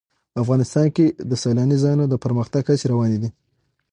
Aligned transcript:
افغانستان 0.41 0.87
کې 0.95 1.05
د 1.29 1.31
سیلانی 1.41 1.77
ځایونه 1.83 2.05
د 2.07 2.15
پرمختګ 2.23 2.63
هڅې 2.67 2.85
روانې 2.93 3.17
دي. 3.21 3.29